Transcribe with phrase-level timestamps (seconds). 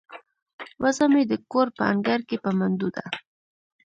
[0.81, 3.05] وزه مې د کور په انګړ کې په منډو ده.